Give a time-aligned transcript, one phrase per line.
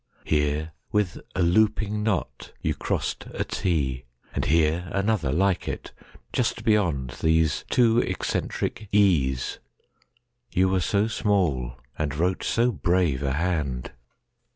[0.25, 5.91] Here with a looping knot you crossed a "t,"And here another like it,
[6.33, 9.59] just beyondThese two eccentric "e's."
[10.51, 13.91] You were so small, And wrote so brave a hand!